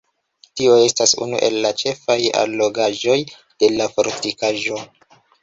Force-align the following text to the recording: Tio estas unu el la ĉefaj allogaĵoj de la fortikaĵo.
Tio 0.59 0.77
estas 0.85 1.11
unu 1.25 1.41
el 1.47 1.57
la 1.65 1.71
ĉefaj 1.81 2.15
allogaĵoj 2.41 3.19
de 3.43 3.71
la 3.77 3.89
fortikaĵo. 3.93 4.83